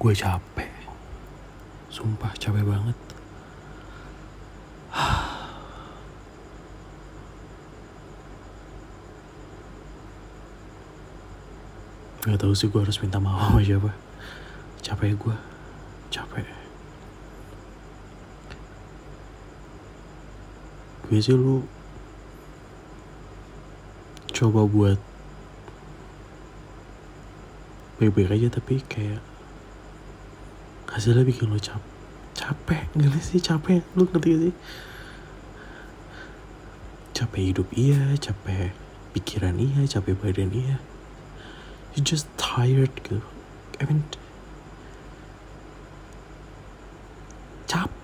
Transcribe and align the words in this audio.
gue 0.00 0.16
capek. 0.16 0.72
Sumpah 1.92 2.32
capek 2.40 2.64
banget. 2.64 2.96
Gak 12.24 12.40
tahu 12.40 12.56
sih 12.56 12.72
gue 12.72 12.80
harus 12.80 12.96
minta 13.04 13.20
maaf 13.20 13.52
sama 13.52 13.60
siapa. 13.60 13.92
Capek 14.80 15.20
gue 15.20 15.36
Capek. 16.08 16.48
Sih 21.20 21.36
lu 21.36 21.68
Coba 24.32 24.64
buat 24.64 24.96
Baik-baik 28.00 28.32
aja 28.32 28.48
tapi 28.48 28.80
kayak 28.88 29.29
hasilnya 30.90 31.22
bikin 31.22 31.50
lo 31.50 31.58
cap 31.58 31.82
capek. 32.34 32.90
Gak 32.98 33.22
sih 33.22 33.38
capek. 33.38 33.82
Lu 33.94 34.06
ngerti 34.10 34.28
gak 34.34 34.40
sih? 34.42 34.54
Capek 37.14 37.42
hidup 37.52 37.68
iya 37.76 38.16
capek 38.16 38.72
pikiran 39.12 39.58
iya 39.60 39.84
capek 39.86 40.16
badan 40.18 40.50
iya. 40.50 40.78
You 41.94 42.02
just 42.02 42.26
tired 42.38 42.90
gitu. 43.02 43.22
I 43.78 43.86
mean 43.86 44.02
capek. 47.70 47.99